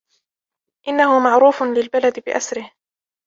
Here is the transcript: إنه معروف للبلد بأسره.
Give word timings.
إنه 0.87 1.19
معروف 1.19 1.63
للبلد 1.63 2.23
بأسره. 2.25 2.71